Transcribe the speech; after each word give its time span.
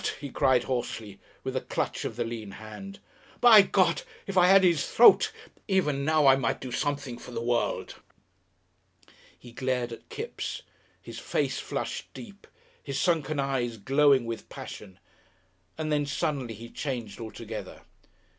he 0.19 0.31
cried 0.31 0.63
hoarsely, 0.63 1.19
with 1.43 1.55
a 1.55 1.61
clutch 1.61 2.05
of 2.05 2.15
the 2.15 2.23
lean 2.23 2.53
hand. 2.53 2.97
"By 3.39 3.61
God! 3.61 4.01
If 4.25 4.35
I 4.35 4.47
had 4.47 4.63
his 4.63 4.89
throat! 4.89 5.31
Even 5.67 6.03
now 6.03 6.25
I 6.25 6.35
might 6.35 6.59
do 6.59 6.71
something 6.71 7.19
for 7.19 7.29
the 7.29 7.39
world." 7.39 7.93
He 9.37 9.51
glared 9.51 9.91
at 9.91 10.09
Kipps, 10.09 10.63
his 11.03 11.19
face 11.19 11.59
flushed 11.59 12.11
deep, 12.15 12.47
his 12.81 12.99
sunken 12.99 13.39
eyes 13.39 13.77
glowing 13.77 14.25
with 14.25 14.49
passion, 14.49 14.97
and 15.77 15.91
then 15.91 16.07
suddenly 16.07 16.55
he 16.55 16.71
changed 16.71 17.19
altogether. 17.19 17.83